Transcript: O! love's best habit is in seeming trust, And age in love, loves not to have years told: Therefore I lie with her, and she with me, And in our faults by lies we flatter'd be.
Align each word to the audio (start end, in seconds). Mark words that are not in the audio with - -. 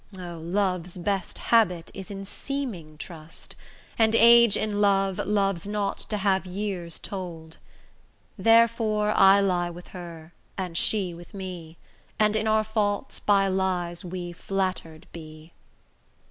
O! 0.17 0.39
love's 0.39 0.97
best 0.97 1.37
habit 1.37 1.91
is 1.93 2.09
in 2.09 2.25
seeming 2.25 2.97
trust, 2.97 3.55
And 3.99 4.15
age 4.15 4.57
in 4.57 4.81
love, 4.81 5.19
loves 5.19 5.67
not 5.67 5.99
to 6.09 6.17
have 6.17 6.47
years 6.47 6.97
told: 6.97 7.57
Therefore 8.35 9.11
I 9.15 9.39
lie 9.41 9.69
with 9.69 9.89
her, 9.89 10.33
and 10.57 10.75
she 10.75 11.13
with 11.13 11.35
me, 11.35 11.77
And 12.17 12.35
in 12.35 12.47
our 12.47 12.63
faults 12.63 13.19
by 13.19 13.47
lies 13.47 14.03
we 14.03 14.31
flatter'd 14.31 15.05
be. 15.11 15.53